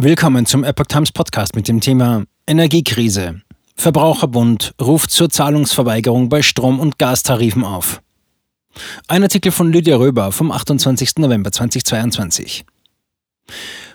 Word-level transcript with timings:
Willkommen 0.00 0.46
zum 0.46 0.62
Epoch 0.62 0.86
Times 0.86 1.10
Podcast 1.10 1.56
mit 1.56 1.66
dem 1.66 1.80
Thema 1.80 2.22
Energiekrise. 2.46 3.42
Verbraucherbund 3.74 4.72
ruft 4.80 5.10
zur 5.10 5.28
Zahlungsverweigerung 5.28 6.28
bei 6.28 6.40
Strom- 6.40 6.78
und 6.78 7.00
Gastarifen 7.00 7.64
auf. 7.64 8.00
Ein 9.08 9.24
Artikel 9.24 9.50
von 9.50 9.72
Lydia 9.72 9.96
Röber 9.96 10.30
vom 10.30 10.52
28. 10.52 11.14
November 11.16 11.50
2022. 11.50 12.64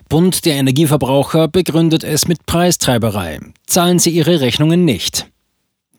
Bund 0.10 0.44
der 0.44 0.55
Energieverbraucher 0.55 1.47
begründet 1.47 2.04
es 2.04 2.28
mit 2.28 2.46
Preistreiberei. 2.46 3.40
Zahlen 3.66 3.98
sie 3.98 4.10
ihre 4.10 4.42
Rechnungen 4.42 4.84
nicht. 4.84 5.32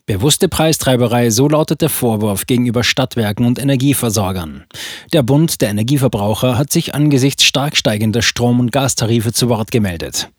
Bewusste 0.07 0.47
Preistreiberei, 0.49 1.31
so 1.31 1.47
lautet 1.47 1.81
der 1.81 1.89
Vorwurf 1.89 2.45
gegenüber 2.45 2.83
Stadtwerken 2.83 3.43
und 3.43 3.57
Energieversorgern. 3.57 4.65
Der 5.13 5.23
Bund 5.23 5.61
der 5.61 5.69
Energieverbraucher 5.69 6.59
hat 6.59 6.71
sich 6.71 6.93
angesichts 6.93 7.43
stark 7.43 7.75
steigender 7.75 8.21
Strom- 8.21 8.59
und 8.59 8.71
Gastarife 8.71 9.33
zu 9.33 9.49
Wort 9.49 9.71
gemeldet. 9.71 10.29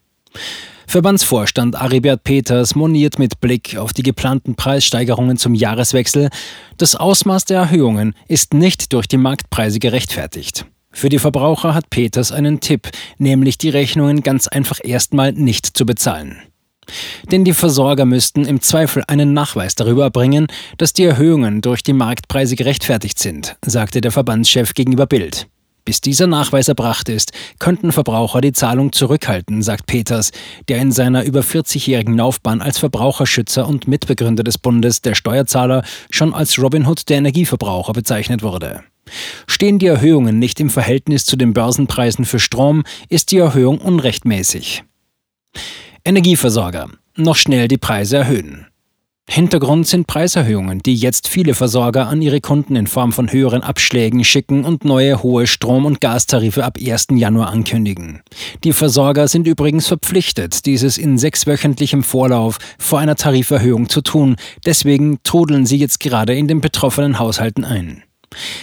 Verbandsvorstand 0.87 1.75
Aribert 1.75 2.23
Peters 2.23 2.77
moniert 2.77 3.19
mit 3.19 3.41
Blick 3.41 3.77
auf 3.77 3.93
die 3.93 4.05
geplanten 4.05 4.55
Preissteigerungen 4.55 5.37
zum 5.37 5.53
Jahreswechsel, 5.53 6.31
das 6.79 6.95
Ausmaß 6.95 7.47
der 7.47 7.59
Erhöhungen 7.59 8.15
ist 8.29 8.55
nicht 8.55 8.93
durch 8.93 9.09
die 9.09 9.17
Marktpreise 9.17 9.81
gerechtfertigt. 9.81 10.65
Für 10.93 11.09
die 11.09 11.19
Verbraucher 11.19 11.75
hat 11.75 11.91
Peters 11.91 12.31
einen 12.31 12.61
Tipp, 12.61 12.89
nämlich 13.19 13.59
die 13.59 13.71
Rechnungen 13.71 14.23
ganz 14.23 14.47
einfach 14.47 14.79
erstmal 14.83 15.33
nicht 15.33 15.67
zu 15.67 15.85
bezahlen. 15.85 16.41
Denn 17.31 17.45
die 17.45 17.55
Versorger 17.55 18.05
müssten 18.05 18.45
im 18.45 18.61
Zweifel 18.61 19.03
einen 19.07 19.33
Nachweis 19.33 19.75
darüber 19.75 20.05
erbringen, 20.05 20.47
dass 20.79 20.93
die 20.93 21.05
Erhöhungen 21.05 21.61
durch 21.61 21.83
die 21.83 21.93
Marktpreise 21.93 22.57
gerechtfertigt 22.57 23.19
sind, 23.19 23.57
sagte 23.65 24.01
der 24.01 24.13
Verbandschef 24.13 24.75
gegenüber 24.75 25.07
Bild. 25.07 25.49
Bis 25.87 26.01
dieser 26.01 26.27
Nachweis 26.27 26.67
erbracht 26.67 27.09
ist, 27.09 27.33
könnten 27.61 27.93
Verbraucher 27.93 28.41
die 28.41 28.53
Zahlung 28.53 28.93
zurückhalten, 28.93 29.63
sagt 29.63 29.87
Peters, 29.87 30.33
der 30.69 30.79
in 30.79 30.91
seiner 30.91 31.25
über 31.25 31.43
40-jährigen 31.43 32.17
Laufbahn 32.17 32.61
als 32.61 32.79
Verbraucherschützer 32.79 33.69
und 33.69 33.87
Mitbegründer 33.87 34.43
des 34.43 34.59
Bundes 34.59 35.01
der 35.01 35.15
Steuerzahler 35.15 35.85
schon 36.11 36.35
als 36.35 36.59
Robin 36.59 36.89
Hood 36.89 37.09
der 37.09 37.19
Energieverbraucher 37.19 37.93
bezeichnet 37.93 38.43
wurde. 38.43 38.83
Stehen 39.47 39.79
die 39.79 39.87
Erhöhungen 39.87 40.41
nicht 40.41 40.59
im 40.59 40.71
Verhältnis 40.71 41.25
zu 41.25 41.37
den 41.37 41.53
Börsenpreisen 41.53 42.25
für 42.25 42.41
Strom, 42.41 42.83
ist 43.09 43.31
die 43.31 43.39
Erhöhung 43.39 43.79
unrechtmäßig. 43.79 44.83
Energieversorger. 46.07 46.89
Noch 47.17 47.35
schnell 47.35 47.67
die 47.67 47.79
Preise 47.79 48.19
erhöhen. 48.19 48.69
Hintergrund 49.29 49.89
sind 49.89 50.07
Preiserhöhungen, 50.07 50.79
die 50.79 50.95
jetzt 50.95 51.27
viele 51.27 51.53
Versorger 51.53 52.07
an 52.07 52.23
ihre 52.23 52.41
Kunden 52.41 52.77
in 52.77 52.87
Form 52.87 53.11
von 53.11 53.33
höheren 53.33 53.65
Abschlägen 53.65 54.23
schicken 54.23 54.65
und 54.65 54.85
neue 54.85 55.25
hohe 55.25 55.49
Strom- 55.49 55.85
und 55.85 56.01
Gastarife 56.01 56.65
ab 56.65 56.79
1. 56.81 57.09
Januar 57.17 57.49
ankündigen. 57.49 58.23
Die 58.63 58.73
Versorger 58.73 59.27
sind 59.27 59.49
übrigens 59.49 59.89
verpflichtet, 59.89 60.65
dieses 60.67 60.97
in 60.97 61.19
sechswöchentlichem 61.19 62.05
Vorlauf 62.05 62.59
vor 62.79 63.01
einer 63.01 63.17
Tariferhöhung 63.17 63.89
zu 63.89 64.01
tun. 64.01 64.37
Deswegen 64.65 65.19
trudeln 65.25 65.67
sie 65.67 65.77
jetzt 65.77 65.99
gerade 65.99 66.37
in 66.37 66.47
den 66.47 66.61
betroffenen 66.61 67.19
Haushalten 67.19 67.65
ein. 67.65 68.05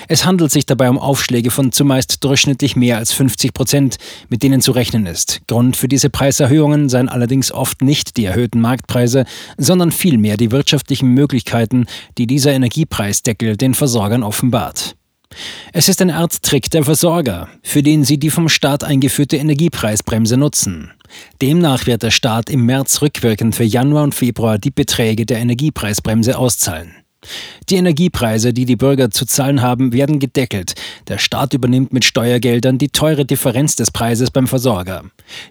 Es 0.07 0.25
handelt 0.25 0.51
sich 0.51 0.65
dabei 0.65 0.89
um 0.89 0.99
Aufschläge 0.99 1.51
von 1.51 1.71
zumeist 1.71 2.23
durchschnittlich 2.23 2.75
mehr 2.75 2.97
als 2.97 3.13
50 3.13 3.53
Prozent, 3.53 3.97
mit 4.29 4.43
denen 4.43 4.61
zu 4.61 4.71
rechnen 4.71 5.05
ist. 5.05 5.41
Grund 5.47 5.75
für 5.75 5.87
diese 5.87 6.09
Preiserhöhungen 6.09 6.89
seien 6.89 7.09
allerdings 7.09 7.51
oft 7.51 7.81
nicht 7.81 8.17
die 8.17 8.25
erhöhten 8.25 8.61
Marktpreise, 8.61 9.25
sondern 9.57 9.91
vielmehr 9.91 10.37
die 10.37 10.51
wirtschaftlichen 10.51 11.09
Möglichkeiten, 11.09 11.85
die 12.17 12.27
dieser 12.27 12.53
Energiepreisdeckel 12.53 13.57
den 13.57 13.73
Versorgern 13.73 14.23
offenbart. 14.23 14.95
Es 15.71 15.89
ist 15.89 16.01
eine 16.01 16.15
Art 16.15 16.43
Trick 16.43 16.69
der 16.69 16.83
Versorger, 16.83 17.49
für 17.63 17.81
den 17.81 18.03
sie 18.03 18.19
die 18.19 18.29
vom 18.29 18.49
Staat 18.49 18.83
eingeführte 18.83 19.37
Energiepreisbremse 19.37 20.37
nutzen. 20.37 20.91
Demnach 21.41 21.85
wird 21.85 22.03
der 22.03 22.11
Staat 22.11 22.49
im 22.49 22.65
März 22.65 23.01
rückwirkend 23.01 23.55
für 23.55 23.63
Januar 23.63 24.03
und 24.03 24.15
Februar 24.15 24.57
die 24.57 24.71
Beträge 24.71 25.25
der 25.25 25.39
Energiepreisbremse 25.39 26.37
auszahlen. 26.37 27.02
Die 27.69 27.75
Energiepreise, 27.75 28.53
die 28.53 28.65
die 28.65 28.75
Bürger 28.75 29.09
zu 29.11 29.25
zahlen 29.25 29.61
haben, 29.61 29.93
werden 29.93 30.19
gedeckelt. 30.19 30.73
Der 31.07 31.17
Staat 31.17 31.53
übernimmt 31.53 31.93
mit 31.93 32.05
Steuergeldern 32.05 32.77
die 32.77 32.89
teure 32.89 33.25
Differenz 33.25 33.75
des 33.75 33.91
Preises 33.91 34.31
beim 34.31 34.47
Versorger. 34.47 35.03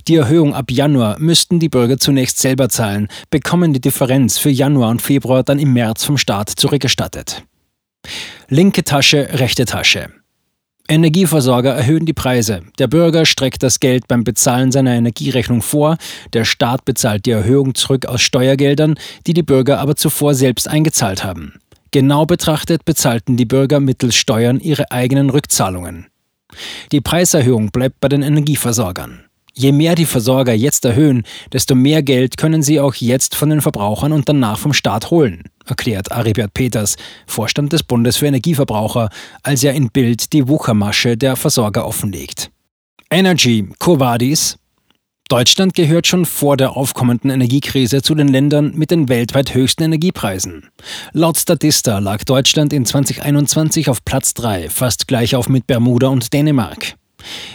Die 0.09 0.17
Erhöhung 0.17 0.55
ab 0.55 0.71
Januar 0.71 1.19
müssten 1.19 1.59
die 1.59 1.69
Bürger 1.69 1.99
zunächst 1.99 2.39
selber 2.39 2.69
zahlen, 2.69 3.09
bekommen 3.31 3.73
die 3.73 3.81
Differenz 3.81 4.39
für 4.39 4.51
Januar 4.51 4.91
und 4.91 5.03
Februar 5.03 5.43
dann 5.43 5.59
im 5.59 5.73
März 5.73 6.05
vom 6.05 6.19
Staat 6.19 6.51
zurückgestattet. 6.51 7.43
Linke 8.49 8.85
Tasche, 8.85 9.29
rechte 9.33 9.65
Tasche. 9.65 10.22
Energieversorger 10.89 11.71
erhöhen 11.71 12.07
die 12.07 12.13
Preise. 12.13 12.63
Der 12.79 12.89
Bürger 12.89 13.25
streckt 13.25 13.63
das 13.63 13.81
Geld 13.81 14.09
beim 14.09 14.25
Bezahlen 14.25 14.73
seiner 14.73 14.93
Energierechnung 14.93 15.63
vor. 15.63 15.97
Der 16.33 16.45
Staat 16.45 16.85
bezahlt 16.85 17.25
die 17.25 17.31
Erhöhung 17.31 17.75
zurück 17.75 18.07
aus 18.07 18.21
Steuergeldern, 18.21 18.97
die 19.27 19.35
die 19.35 19.43
Bürger 19.43 19.79
aber 19.79 19.97
zuvor 19.97 20.35
selbst 20.35 20.69
eingezahlt 20.69 21.25
haben. 21.25 21.55
Genau 21.93 22.27
betrachtet 22.27 22.85
bezahlten 22.85 23.37
die 23.37 23.45
Bürger 23.45 23.79
mittels 23.79 24.17
Steuern 24.17 24.59
ihre 24.59 24.91
eigenen 24.91 25.31
Rückzahlungen. 25.31 26.07
Die 26.91 27.01
Preiserhöhung 27.01 27.71
bleibt 27.71 28.01
bei 28.01 28.09
den 28.09 28.23
Energieversorgern. 28.23 29.25
Je 29.55 29.73
mehr 29.73 29.95
die 29.95 30.07
Versorger 30.07 30.55
jetzt 30.55 30.85
erhöhen, 30.87 31.25
desto 31.53 31.75
mehr 31.75 32.03
Geld 32.03 32.39
können 32.39 32.63
sie 32.63 32.81
auch 32.81 32.95
jetzt 32.95 33.35
von 33.35 33.51
den 33.51 33.61
Verbrauchern 33.61 34.13
und 34.13 34.29
danach 34.29 34.59
vom 34.59 34.73
Staat 34.73 35.11
holen, 35.11 35.45
erklärt 35.67 36.13
Aribert 36.13 36.55
Peters, 36.55 36.97
Vorstand 37.27 37.73
des 37.73 37.83
Bundes 37.83 38.17
für 38.17 38.27
Energieverbraucher, 38.27 39.09
als 39.43 39.65
er 39.65 39.75
in 39.75 39.91
Bild 39.91 40.33
die 40.33 40.49
Wuchermasche 40.49 41.17
der 41.17 41.37
Versorger 41.37 41.87
offenlegt. 41.87 42.51
Energy, 43.11 43.69
Covadis. 43.79 44.57
Deutschland 45.29 45.75
gehört 45.75 46.07
schon 46.07 46.27
vor 46.27 46.57
der 46.57 46.77
aufkommenden 46.77 47.31
Energiekrise 47.31 48.03
zu 48.03 48.15
den 48.15 48.29
Ländern 48.29 48.73
mit 48.75 48.91
den 48.91 49.09
weltweit 49.09 49.55
höchsten 49.55 49.85
Energiepreisen. 49.85 50.69
Laut 51.13 51.39
Statista 51.39 52.01
lag 52.01 52.25
Deutschland 52.25 52.73
in 52.73 52.85
2021 52.85 53.89
auf 53.89 54.05
Platz 54.05 54.35
3, 54.35 54.69
fast 54.69 55.09
gleich 55.09 55.35
auf 55.35 55.49
mit 55.49 55.67
Bermuda 55.67 56.09
und 56.09 56.33
Dänemark. 56.33 56.97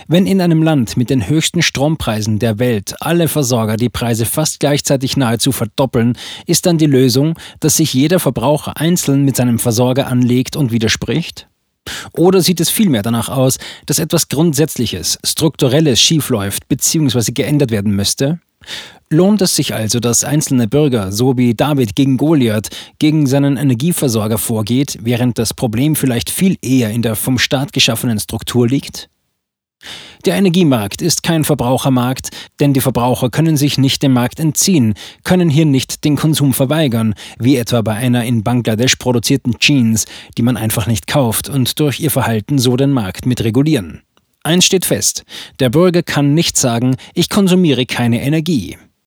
Wenn 0.08 0.26
in 0.26 0.42
einem 0.42 0.64
Land 0.64 0.98
mit 0.98 1.10
den 1.10 1.28
höchsten 1.28 1.62
Strompreisen 1.62 2.40
der 2.40 2.60
Welt 2.60 2.96
alle 3.00 3.28
Versorger 3.28 3.78
die 3.78 3.90
Preise 3.90 4.26
fast 4.26 4.60
gleichzeitig 4.60 5.18
nahezu 5.18 5.52
verdoppeln, 5.52 6.18
ist 6.46 6.66
dann 6.66 6.78
die 6.78 6.86
Lösung, 6.86 7.38
dass 7.60 7.78
sich 7.78 7.94
jeder 7.94 8.20
Verbraucher 8.20 8.78
einzeln 8.78 9.24
mit 9.24 9.36
seinem 9.36 9.60
Versorger 9.60 10.08
anlegt 10.08 10.56
und 10.56 10.72
widerspricht? 10.72 11.48
Oder 12.14 12.42
sieht 12.42 12.60
es 12.60 12.70
vielmehr 12.70 13.02
danach 13.02 13.30
aus, 13.30 13.58
dass 13.86 14.00
etwas 14.00 14.28
Grundsätzliches, 14.28 15.20
Strukturelles 15.24 16.02
schiefläuft 16.02 16.68
bzw. 16.68 17.32
geändert 17.32 17.72
werden 17.72 17.96
müsste? 17.96 18.40
Lohnt 19.10 19.42
es 19.42 19.56
sich 19.56 19.74
also, 19.74 20.02
dass 20.02 20.26
einzelne 20.26 20.68
Bürger, 20.68 21.14
so 21.14 21.38
wie 21.38 21.54
David 21.54 21.96
gegen 21.96 22.18
Goliath, 22.18 22.70
gegen 23.00 23.26
seinen 23.26 23.56
Energieversorger 23.56 24.38
vorgeht, 24.38 24.98
während 25.02 25.38
das 25.38 25.54
Problem 25.54 25.96
vielleicht 25.96 26.30
viel 26.30 26.58
eher 26.62 26.92
in 26.92 27.02
der 27.02 27.16
vom 27.16 27.40
Staat 27.40 27.72
geschaffenen 27.72 28.20
Struktur 28.20 28.68
liegt? 28.68 29.10
Der 30.26 30.36
Energiemarkt 30.36 31.02
ist 31.02 31.24
kein 31.24 31.44
Verbrauchermarkt, 31.44 32.30
denn 32.60 32.74
die 32.74 32.82
Verbraucher 32.82 33.30
können 33.30 33.56
sich 33.56 33.78
nicht 33.78 34.04
dem 34.04 34.14
Markt 34.14 34.40
entziehen, 34.40 34.94
können 35.24 35.50
hier 35.50 35.66
nicht 35.66 36.04
den 36.04 36.16
Konsum 36.16 36.54
verweigern, 36.54 37.14
wie 37.40 37.56
etwa 37.56 37.82
bei 37.82 37.94
einer 37.94 38.26
in 38.26 38.44
Bangladesch 38.44 38.98
produzierten 38.98 39.58
Jeans, 39.60 40.06
die 40.38 40.42
man 40.42 40.58
einfach 40.58 40.88
nicht 40.88 41.08
kauft 41.08 41.48
und 41.48 41.80
durch 41.80 42.00
ihr 42.00 42.12
Verhalten 42.12 42.60
so 42.60 42.76
den 42.76 42.92
Markt 42.92 43.26
mit 43.26 43.44
regulieren. 43.44 44.02
Eins 44.44 44.66
steht 44.66 44.86
fest, 44.86 45.24
der 45.60 45.70
Bürger 45.70 46.04
kann 46.04 46.34
nicht 46.34 46.58
sagen, 46.58 46.96
ich 47.14 47.30
konsumiere 47.30 47.86
keine 47.86 48.22
Energie. 48.22 48.78